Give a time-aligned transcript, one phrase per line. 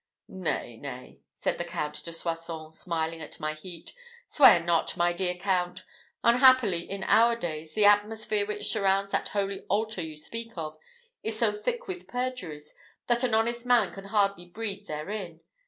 [0.27, 3.93] "Nay, nay," said the Count de Soissons, smiling at my heat,
[4.27, 5.85] "swear not, my dear count!
[6.23, 10.75] Unhappily, in our days, the atmosphere which surrounds that holy altar you speak of,
[11.21, 12.73] is so thick with perjuries,
[13.05, 15.41] that an honest man can hardly breathe therein.